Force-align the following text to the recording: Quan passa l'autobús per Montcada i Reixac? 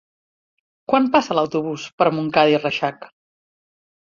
Quan 0.93 1.09
passa 1.17 1.37
l'autobús 1.39 1.85
per 2.01 2.09
Montcada 2.17 2.57
i 2.57 2.59
Reixac? 2.65 3.07